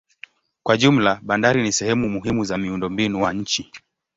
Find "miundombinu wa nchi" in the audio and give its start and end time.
2.57-3.71